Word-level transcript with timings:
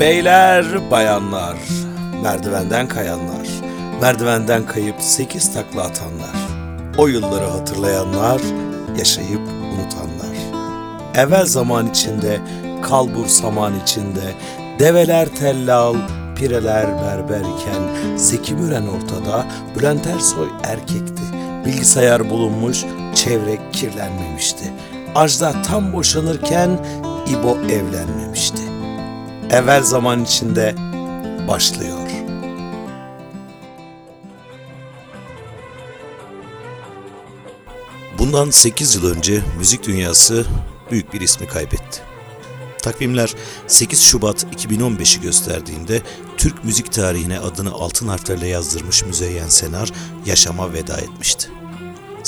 Beyler, 0.00 0.90
bayanlar, 0.90 1.56
merdivenden 2.22 2.88
kayanlar, 2.88 3.48
merdivenden 4.00 4.66
kayıp 4.66 4.96
sekiz 5.00 5.54
takla 5.54 5.82
atanlar, 5.82 6.36
o 6.98 7.06
yılları 7.06 7.44
hatırlayanlar, 7.44 8.40
yaşayıp 8.98 9.40
unutanlar. 9.74 10.36
Evvel 11.14 11.46
zaman 11.46 11.90
içinde, 11.90 12.40
kalbur 12.82 13.26
saman 13.26 13.72
içinde, 13.82 14.34
develer 14.78 15.28
tellal, 15.28 15.94
pireler 16.36 16.86
berber 16.86 17.40
iken, 17.40 18.16
Zeki 18.16 18.54
Müren 18.54 18.86
ortada, 18.86 19.46
Bülent 19.76 20.06
Ersoy 20.06 20.48
erkekti. 20.64 21.22
Bilgisayar 21.66 22.30
bulunmuş, 22.30 22.84
çevre 23.14 23.58
kirlenmemişti. 23.72 24.72
Ajda 25.14 25.62
tam 25.62 25.92
boşanırken 25.92 26.70
İbo 27.26 27.56
evlenmemişti. 27.72 28.67
Evvel 29.50 29.82
zaman 29.82 30.24
içinde 30.24 30.74
başlıyor. 31.48 31.98
Bundan 38.18 38.50
8 38.50 38.94
yıl 38.94 39.16
önce 39.16 39.42
müzik 39.58 39.86
dünyası 39.86 40.46
büyük 40.90 41.12
bir 41.12 41.20
ismi 41.20 41.46
kaybetti. 41.46 42.00
Takvimler 42.82 43.34
8 43.66 44.02
Şubat 44.02 44.44
2015'i 44.44 45.20
gösterdiğinde 45.20 46.02
Türk 46.36 46.64
müzik 46.64 46.92
tarihine 46.92 47.38
adını 47.38 47.72
altın 47.72 48.08
harflerle 48.08 48.46
yazdırmış 48.46 49.04
Müzeyyen 49.04 49.48
Senar 49.48 49.92
yaşama 50.26 50.72
veda 50.72 50.96
etmişti. 50.96 51.57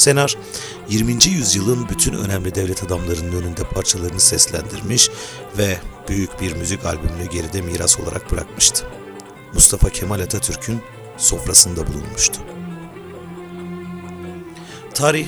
Senar, 0.01 0.37
20. 0.89 1.25
yüzyılın 1.25 1.89
bütün 1.89 2.13
önemli 2.13 2.55
devlet 2.55 2.85
adamlarının 2.85 3.43
önünde 3.43 3.63
parçalarını 3.63 4.21
seslendirmiş 4.21 5.11
ve 5.59 5.79
büyük 6.09 6.41
bir 6.41 6.53
müzik 6.53 6.85
albümünü 6.85 7.31
geride 7.31 7.63
miras 7.63 8.01
olarak 8.01 8.33
bırakmıştı. 8.33 8.87
Mustafa 9.55 9.91
Kemal 9.91 10.21
Atatürk'ün 10.21 10.81
sofrasında 11.17 11.87
bulunmuştu. 11.87 12.41
Tarih 14.95 15.27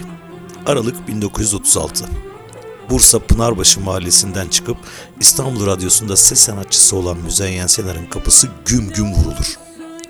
Aralık 0.67 1.09
1936. 1.09 2.05
Bursa 2.91 3.19
Pınarbaşı 3.19 3.81
mahallesinden 3.81 4.49
çıkıp 4.49 4.77
İstanbul 5.21 5.67
Radyosu'nda 5.67 6.17
ses 6.17 6.41
sanatçısı 6.41 6.97
olan 6.97 7.17
Müzeyyen 7.17 7.67
Senar'ın 7.67 8.07
kapısı 8.07 8.49
güm 8.67 8.93
güm 8.93 9.15
vurulur. 9.15 9.59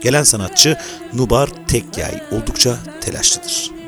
Gelen 0.00 0.22
sanatçı 0.22 0.78
Nubar 1.12 1.48
Tekyay 1.68 2.22
oldukça 2.30 2.78
telaşlıdır. 3.00 3.81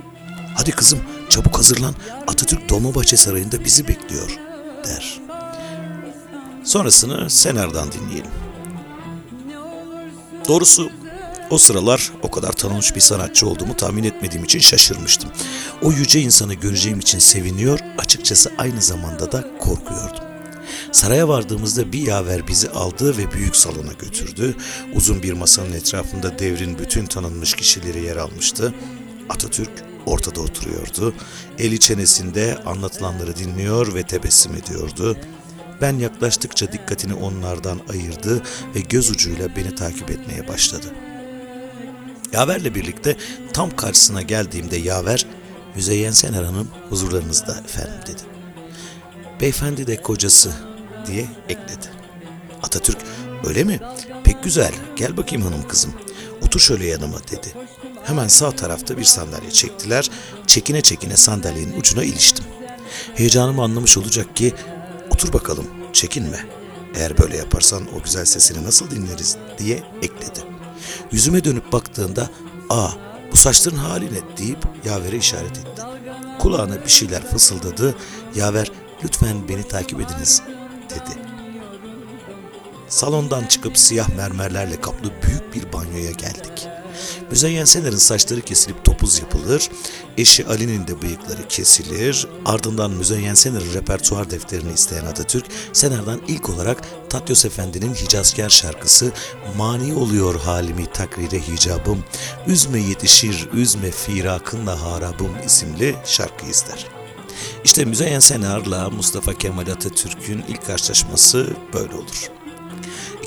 Hadi 0.54 0.70
kızım 0.70 1.00
çabuk 1.28 1.58
hazırlan 1.58 1.94
Atatürk 2.26 2.68
Dolmabahçe 2.68 3.16
Sarayı'nda 3.16 3.64
bizi 3.64 3.88
bekliyor 3.88 4.38
der. 4.84 5.20
Sonrasını 6.64 7.30
Senar'dan 7.30 7.92
dinleyelim. 7.92 8.30
Doğrusu 10.48 10.90
o 11.50 11.58
sıralar 11.58 12.12
o 12.22 12.30
kadar 12.30 12.52
tanınmış 12.52 12.94
bir 12.94 13.00
sanatçı 13.00 13.48
olduğumu 13.48 13.76
tahmin 13.76 14.04
etmediğim 14.04 14.44
için 14.44 14.58
şaşırmıştım. 14.58 15.30
O 15.82 15.92
yüce 15.92 16.20
insanı 16.20 16.54
göreceğim 16.54 16.98
için 16.98 17.18
seviniyor, 17.18 17.78
açıkçası 17.98 18.52
aynı 18.58 18.82
zamanda 18.82 19.32
da 19.32 19.58
korkuyordum. 19.58 20.24
Saraya 20.92 21.28
vardığımızda 21.28 21.92
bir 21.92 22.06
yaver 22.06 22.48
bizi 22.48 22.70
aldı 22.70 23.18
ve 23.18 23.32
büyük 23.32 23.56
salona 23.56 23.92
götürdü. 23.92 24.56
Uzun 24.94 25.22
bir 25.22 25.32
masanın 25.32 25.72
etrafında 25.72 26.38
devrin 26.38 26.78
bütün 26.78 27.06
tanınmış 27.06 27.54
kişileri 27.54 28.02
yer 28.02 28.16
almıştı. 28.16 28.74
Atatürk 29.28 29.93
ortada 30.06 30.40
oturuyordu. 30.40 31.14
Eli 31.58 31.80
çenesinde 31.80 32.58
anlatılanları 32.66 33.36
dinliyor 33.36 33.94
ve 33.94 34.02
tebessüm 34.02 34.54
ediyordu. 34.54 35.16
Ben 35.80 35.98
yaklaştıkça 35.98 36.72
dikkatini 36.72 37.14
onlardan 37.14 37.80
ayırdı 37.90 38.42
ve 38.74 38.80
göz 38.80 39.10
ucuyla 39.10 39.56
beni 39.56 39.74
takip 39.74 40.10
etmeye 40.10 40.48
başladı. 40.48 40.86
Yaver'le 42.32 42.74
birlikte 42.74 43.16
tam 43.52 43.76
karşısına 43.76 44.22
geldiğimde 44.22 44.76
Yaver, 44.76 45.26
Müzeyyen 45.76 46.10
Sener 46.10 46.42
Hanım 46.42 46.68
huzurlarınızda 46.88 47.60
efendim 47.64 48.00
dedi. 48.06 48.22
Beyefendi 49.40 49.86
de 49.86 50.02
kocası 50.02 50.52
diye 51.06 51.26
ekledi. 51.48 51.90
Atatürk 52.62 52.98
öyle 53.46 53.64
mi? 53.64 53.80
Pek 54.24 54.44
güzel 54.44 54.72
gel 54.96 55.16
bakayım 55.16 55.44
hanım 55.44 55.68
kızım. 55.68 55.94
Otur 56.42 56.60
şöyle 56.60 56.86
yanıma 56.86 57.18
dedi. 57.30 57.54
Hemen 58.04 58.28
sağ 58.28 58.50
tarafta 58.50 58.98
bir 58.98 59.04
sandalye 59.04 59.50
çektiler. 59.50 60.10
Çekine 60.46 60.80
çekine 60.80 61.16
sandalyenin 61.16 61.80
ucuna 61.80 62.04
iliştim. 62.04 62.44
Heyecanımı 63.14 63.62
anlamış 63.62 63.98
olacak 63.98 64.36
ki 64.36 64.54
otur 65.10 65.32
bakalım 65.32 65.66
çekinme. 65.92 66.46
Eğer 66.94 67.18
böyle 67.18 67.36
yaparsan 67.36 67.82
o 67.96 68.02
güzel 68.02 68.24
sesini 68.24 68.64
nasıl 68.64 68.90
dinleriz 68.90 69.36
diye 69.58 69.82
ekledi. 70.02 70.40
Yüzüme 71.12 71.44
dönüp 71.44 71.72
baktığında 71.72 72.30
''Aa 72.70 72.90
bu 73.32 73.36
saçların 73.36 73.76
hali 73.76 74.06
ne?'' 74.06 74.36
deyip 74.38 74.58
Yaver'e 74.84 75.16
işaret 75.16 75.58
etti. 75.58 75.82
Kulağına 76.38 76.84
bir 76.84 76.90
şeyler 76.90 77.26
fısıldadı. 77.26 77.94
Yaver 78.34 78.70
''Lütfen 79.04 79.48
beni 79.48 79.68
takip 79.68 80.00
ediniz'' 80.00 80.42
dedi. 80.90 81.18
Salondan 82.88 83.44
çıkıp 83.44 83.78
siyah 83.78 84.08
mermerlerle 84.16 84.80
kaplı 84.80 85.10
büyük 85.22 85.54
bir 85.54 85.72
banyoya 85.72 86.10
geldik. 86.10 86.68
Müzeyyen 87.30 87.64
Sener'in 87.64 87.96
saçları 87.96 88.40
kesilip 88.40 88.84
topuz 88.84 89.18
yapılır, 89.18 89.70
eşi 90.18 90.46
Ali'nin 90.46 90.86
de 90.86 91.02
bıyıkları 91.02 91.48
kesilir, 91.48 92.28
ardından 92.44 92.90
Müzeyyen 92.90 93.34
Sener'in 93.34 93.74
repertuar 93.74 94.30
defterini 94.30 94.72
isteyen 94.72 95.04
Atatürk, 95.04 95.46
Sener'den 95.72 96.20
ilk 96.28 96.50
olarak 96.50 96.82
Tatyos 97.10 97.44
Efendi'nin 97.44 97.94
Hicazkar 97.94 98.50
şarkısı 98.50 99.12
Mani 99.56 99.94
oluyor 99.94 100.40
halimi 100.40 100.86
takrire 100.86 101.40
hicabım, 101.48 102.04
üzme 102.46 102.80
yetişir, 102.80 103.48
üzme 103.52 103.90
firakınla 103.90 104.82
harabım 104.82 105.32
isimli 105.46 105.94
şarkı 106.04 106.46
ister. 106.46 106.86
İşte 107.64 107.84
Müzeyyen 107.84 108.20
Senar'la 108.20 108.90
Mustafa 108.90 109.34
Kemal 109.34 109.66
Atatürk'ün 109.66 110.44
ilk 110.48 110.66
karşılaşması 110.66 111.46
böyle 111.72 111.94
olur. 111.94 112.43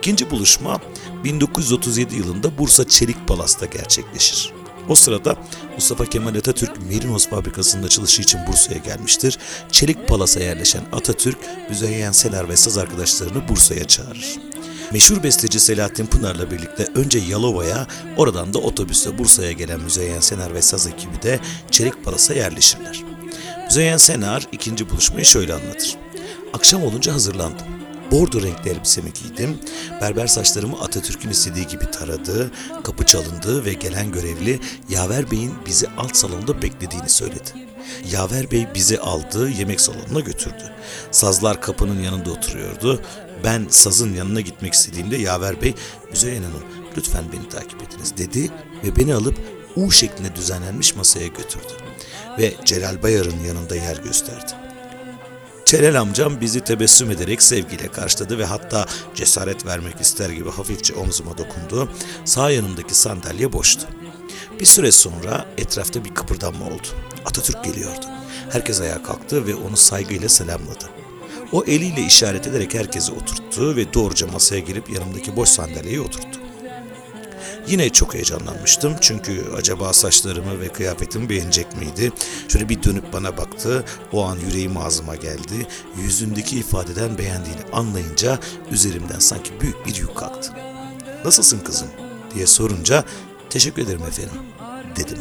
İkinci 0.08 0.32
buluşma 0.32 0.82
1937 1.24 2.16
yılında 2.16 2.58
Bursa 2.58 2.88
Çelik 2.88 3.28
Palas'ta 3.28 3.66
gerçekleşir. 3.66 4.54
O 4.90 4.96
sırada 4.96 5.38
Mustafa 5.76 6.06
Kemal 6.06 6.36
Atatürk 6.36 6.72
Merinos 6.90 7.28
fabrikasında 7.28 7.90
çalışı 7.90 8.22
için 8.22 8.40
Bursa'ya 8.48 8.78
gelmiştir. 8.78 9.38
Çelik 9.72 10.08
Palas'a 10.08 10.40
yerleşen 10.40 10.82
Atatürk, 10.92 11.38
Müzeyyen 11.70 12.12
Senar 12.12 12.50
ve 12.50 12.56
saz 12.56 12.78
arkadaşlarını 12.78 13.48
Bursa'ya 13.48 13.88
çağırır. 13.88 14.36
Meşhur 14.92 15.24
besteci 15.24 15.60
Selahattin 15.60 16.06
Pınar'la 16.06 16.52
birlikte 16.52 16.88
önce 16.96 17.20
Yalova'ya, 17.20 17.88
oradan 18.18 18.54
da 18.54 18.60
otobüste 18.60 19.18
Bursa'ya 19.18 19.52
gelen 19.52 19.80
Müzeyyen 19.80 20.20
Senar 20.20 20.54
ve 20.54 20.62
saz 20.62 20.88
ekibi 20.88 21.22
de 21.22 21.40
Çelik 21.72 22.06
Palas'a 22.06 22.34
yerleşirler. 22.34 23.04
Müzeyyen 23.66 23.98
Senar 23.98 24.48
ikinci 24.52 24.90
buluşmayı 24.90 25.26
şöyle 25.26 25.54
anlatır. 25.54 25.96
Akşam 26.54 26.84
olunca 26.84 27.14
hazırlandım. 27.14 27.87
Bordo 28.12 28.42
renkli 28.42 28.70
elbisemi 28.70 29.14
giydim. 29.14 29.60
Berber 30.02 30.28
saçlarımı 30.28 30.82
Atatürk'ün 30.82 31.30
istediği 31.30 31.68
gibi 31.68 31.92
taradı. 31.92 32.52
Kapı 32.84 33.06
çalındı 33.06 33.66
ve 33.66 33.74
gelen 33.74 34.12
görevli 34.12 34.60
Yaver 34.90 35.32
Bey'in 35.32 35.54
bizi 35.66 35.88
alt 35.98 36.16
salonda 36.16 36.62
beklediğini 36.62 37.10
söyledi. 37.10 37.68
Yaver 38.12 38.52
Bey 38.52 38.68
bizi 38.76 39.00
aldı, 39.00 39.50
yemek 39.50 39.82
salonuna 39.82 40.20
götürdü. 40.20 40.74
Sazlar 41.12 41.62
kapının 41.62 42.02
yanında 42.02 42.32
oturuyordu. 42.32 43.02
Ben 43.44 43.66
sazın 43.70 44.14
yanına 44.14 44.42
gitmek 44.42 44.74
istediğimde 44.74 45.18
Yaver 45.18 45.62
Bey, 45.62 45.76
Müzeyyen 46.12 46.44
Hanım 46.44 46.64
lütfen 46.98 47.24
beni 47.34 47.50
takip 47.50 47.82
ediniz 47.82 48.18
dedi 48.18 48.52
ve 48.84 48.96
beni 48.96 49.16
alıp 49.16 49.36
U 49.76 49.92
şeklinde 49.92 50.36
düzenlenmiş 50.36 50.96
masaya 50.96 51.28
götürdü. 51.28 51.74
Ve 52.40 52.54
Celal 52.66 53.04
Bayar'ın 53.04 53.44
yanında 53.48 53.76
yer 53.76 53.98
gösterdi. 53.98 54.67
Celal 55.68 55.96
amcam 55.96 56.42
bizi 56.42 56.62
tebessüm 56.62 57.12
ederek 57.12 57.42
sevgiyle 57.42 57.88
karşıladı 57.88 58.38
ve 58.38 58.46
hatta 58.46 58.86
cesaret 59.16 59.66
vermek 59.66 60.02
ister 60.02 60.30
gibi 60.30 60.50
hafifçe 60.50 60.94
omzuma 60.94 61.38
dokundu. 61.38 61.90
Sağ 62.26 62.52
yanımdaki 62.52 62.96
sandalye 62.96 63.54
boştu. 63.54 63.88
Bir 64.60 64.66
süre 64.66 64.92
sonra 64.92 65.46
etrafta 65.58 66.06
bir 66.06 66.14
kıpırdanma 66.14 66.66
oldu. 66.66 66.88
Atatürk 67.26 67.64
geliyordu. 67.64 68.06
Herkes 68.50 68.82
ayağa 68.82 69.04
kalktı 69.04 69.48
ve 69.48 69.56
onu 69.56 69.78
saygıyla 69.78 70.30
selamladı. 70.30 70.90
O 71.52 71.64
eliyle 71.64 72.02
işaret 72.02 72.48
ederek 72.48 72.74
herkesi 72.74 73.12
oturttu 73.12 73.76
ve 73.76 73.94
doğruca 73.94 74.28
masaya 74.28 74.60
girip 74.60 74.90
yanımdaki 74.90 75.36
boş 75.36 75.50
sandalyeye 75.50 76.02
oturttu. 76.02 76.37
Yine 77.68 77.90
çok 77.90 78.14
heyecanlanmıştım 78.14 78.96
çünkü 79.02 79.44
acaba 79.58 79.94
saçlarımı 79.94 80.60
ve 80.60 80.68
kıyafetimi 80.68 81.30
beğenecek 81.30 81.78
miydi? 81.78 82.12
Şöyle 82.48 82.70
bir 82.70 82.84
dönüp 82.84 83.14
bana 83.14 83.38
baktı. 83.38 83.86
O 84.12 84.26
an 84.26 84.38
yüreğim 84.48 84.78
ağzıma 84.78 85.16
geldi. 85.16 85.68
Yüzündeki 86.02 86.60
ifadeden 86.60 87.18
beğendiğini 87.18 87.62
anlayınca 87.74 88.40
üzerimden 88.72 89.20
sanki 89.20 89.52
büyük 89.62 89.86
bir 89.86 89.96
yük 89.96 90.16
kalktı. 90.16 90.52
Nasılsın 91.26 91.60
kızım 91.60 91.88
diye 92.36 92.48
sorunca 92.48 93.04
teşekkür 93.50 93.82
ederim 93.82 94.04
efendim 94.04 94.42
dedim. 94.96 95.18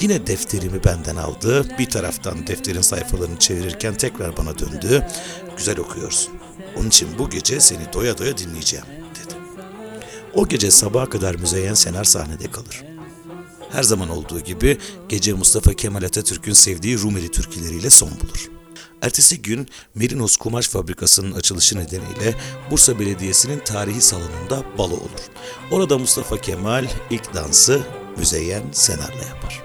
Yine 0.00 0.26
defterimi 0.26 0.84
benden 0.84 1.16
aldı. 1.16 1.78
Bir 1.78 1.90
taraftan 1.90 2.46
defterin 2.46 2.80
sayfalarını 2.80 3.38
çevirirken 3.38 3.94
tekrar 3.94 4.36
bana 4.36 4.58
döndü. 4.58 5.06
Güzel 5.56 5.78
okuyorsun. 5.78 6.34
Onun 6.76 6.88
için 6.88 7.08
bu 7.18 7.30
gece 7.30 7.60
seni 7.60 7.92
doya 7.92 8.18
doya 8.18 8.38
dinleyeceğim. 8.38 9.01
O 10.34 10.48
gece 10.48 10.70
sabaha 10.70 11.10
kadar 11.10 11.34
Müzeyyen 11.34 11.74
Senar 11.74 12.04
sahnede 12.04 12.50
kalır. 12.50 12.84
Her 13.70 13.82
zaman 13.82 14.08
olduğu 14.08 14.40
gibi 14.40 14.78
gece 15.08 15.32
Mustafa 15.32 15.74
Kemal 15.74 16.02
Atatürk'ün 16.02 16.52
sevdiği 16.52 16.98
Rumeli 17.02 17.30
türküleriyle 17.30 17.90
son 17.90 18.10
bulur. 18.10 18.50
Ertesi 19.02 19.42
gün 19.42 19.68
Merinos 19.94 20.36
Kumaş 20.36 20.68
Fabrikası'nın 20.68 21.32
açılışı 21.32 21.78
nedeniyle 21.78 22.34
Bursa 22.70 22.98
Belediyesi'nin 22.98 23.58
tarihi 23.58 24.00
salonunda 24.00 24.64
balo 24.78 24.94
olur. 24.94 25.22
Orada 25.70 25.98
Mustafa 25.98 26.40
Kemal 26.40 26.86
ilk 27.10 27.34
dansı 27.34 27.82
Müzeyyen 28.16 28.62
Senar'la 28.72 29.24
yapar. 29.28 29.62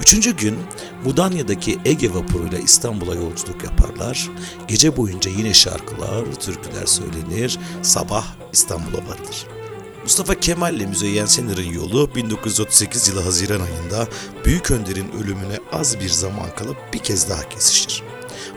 Üçüncü 0.00 0.36
gün 0.36 0.58
Mudanya'daki 1.04 1.78
Ege 1.84 2.14
vapuruyla 2.14 2.58
İstanbul'a 2.58 3.14
yolculuk 3.14 3.64
yaparlar. 3.64 4.30
Gece 4.68 4.96
boyunca 4.96 5.30
yine 5.30 5.54
şarkılar, 5.54 6.34
türküler 6.40 6.86
söylenir, 6.86 7.58
sabah 7.82 8.26
İstanbul'a 8.52 9.08
varılır. 9.08 9.63
Mustafa 10.04 10.34
Kemal 10.34 10.74
ile 10.74 10.86
Müzeyyen 10.86 11.26
Senar'ın 11.26 11.72
yolu 11.72 12.14
1938 12.14 13.08
yılı 13.08 13.20
Haziran 13.20 13.60
ayında 13.60 14.08
Büyük 14.44 14.70
Önder'in 14.70 15.12
ölümüne 15.12 15.58
az 15.72 16.00
bir 16.00 16.08
zaman 16.08 16.54
kalıp 16.56 16.76
bir 16.92 16.98
kez 16.98 17.30
daha 17.30 17.48
kesişir. 17.48 18.02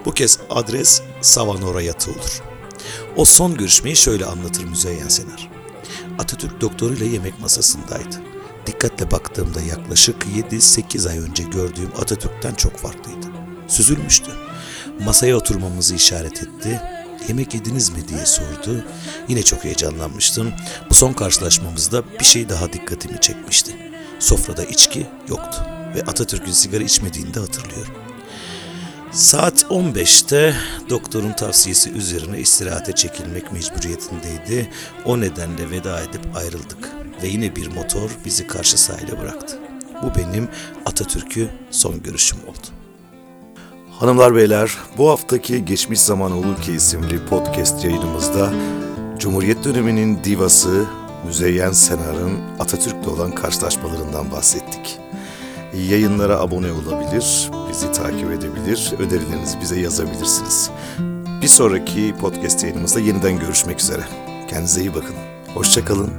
Bu 0.05 0.13
kez 0.13 0.39
adres 0.49 1.01
Savanora 1.21 1.81
yatı 1.81 2.11
olur. 2.11 2.41
O 3.15 3.25
son 3.25 3.57
görüşmeyi 3.57 3.95
şöyle 3.95 4.25
anlatır 4.25 4.63
Müzeyyen 4.63 5.07
Senar. 5.07 5.49
Atatürk 6.19 6.61
doktoruyla 6.61 7.05
yemek 7.05 7.39
masasındaydı. 7.39 8.21
Dikkatle 8.65 9.11
baktığımda 9.11 9.61
yaklaşık 9.61 10.15
7-8 10.51 11.09
ay 11.09 11.17
önce 11.17 11.43
gördüğüm 11.43 11.91
Atatürk'ten 12.01 12.53
çok 12.53 12.77
farklıydı. 12.77 13.27
Süzülmüştü. 13.67 14.31
Masaya 14.99 15.37
oturmamızı 15.37 15.95
işaret 15.95 16.43
etti. 16.43 16.96
Yemek 17.27 17.53
yediniz 17.53 17.89
mi 17.89 18.07
diye 18.07 18.25
sordu. 18.25 18.85
Yine 19.27 19.43
çok 19.43 19.63
heyecanlanmıştım. 19.63 20.53
Bu 20.89 20.93
son 20.93 21.13
karşılaşmamızda 21.13 22.03
bir 22.19 22.25
şey 22.25 22.49
daha 22.49 22.73
dikkatimi 22.73 23.21
çekmişti. 23.21 23.75
Sofrada 24.19 24.63
içki 24.63 25.07
yoktu 25.29 25.65
ve 25.95 26.01
Atatürk'ün 26.01 26.51
sigara 26.51 26.83
içmediğini 26.83 27.33
de 27.33 27.39
hatırlıyorum. 27.39 27.93
Saat 29.11 29.63
15'te 29.63 30.55
doktorun 30.89 31.33
tavsiyesi 31.33 31.91
üzerine 31.91 32.39
istirahate 32.39 32.91
çekilmek 32.91 33.51
mecburiyetindeydi. 33.51 34.69
O 35.05 35.19
nedenle 35.19 35.69
veda 35.71 36.01
edip 36.01 36.35
ayrıldık 36.35 36.91
ve 37.23 37.27
yine 37.27 37.55
bir 37.55 37.67
motor 37.67 38.09
bizi 38.25 38.47
karşı 38.47 38.81
sahile 38.81 39.19
bıraktı. 39.19 39.59
Bu 40.03 40.15
benim 40.19 40.49
Atatürk'ü 40.85 41.49
son 41.71 42.03
görüşüm 42.03 42.39
oldu. 42.39 42.76
Hanımlar 43.99 44.35
beyler, 44.35 44.77
bu 44.97 45.09
haftaki 45.09 45.65
Geçmiş 45.65 45.99
Zaman 45.99 46.31
Olur 46.31 46.61
Ki 46.61 46.71
isimli 46.73 47.25
podcast 47.25 47.85
yayınımızda 47.85 48.53
Cumhuriyet 49.19 49.63
döneminin 49.63 50.23
divası 50.23 50.85
Müzeyyen 51.25 51.71
Senar'ın 51.71 52.39
Atatürk'le 52.59 53.07
olan 53.07 53.31
karşılaşmalarından 53.31 54.31
bahsettik. 54.31 54.99
Yayınlara 55.89 56.39
abone 56.39 56.71
olabilir, 56.71 57.51
bizi 57.69 57.91
takip 57.91 58.31
edebilir, 58.31 58.93
önerilerinizi 58.99 59.61
bize 59.61 59.79
yazabilirsiniz. 59.79 60.69
Bir 61.41 61.47
sonraki 61.47 62.15
podcast 62.21 62.63
yayınımızda 62.63 62.99
yeniden 62.99 63.39
görüşmek 63.39 63.79
üzere. 63.79 64.03
Kendinize 64.49 64.81
iyi 64.81 64.95
bakın. 64.95 65.15
Hoşçakalın. 65.53 66.09